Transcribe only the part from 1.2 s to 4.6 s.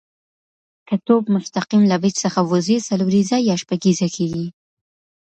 مستقیم له بېټ څخه وځي، څلوریزه یا شپږیزه کیږي.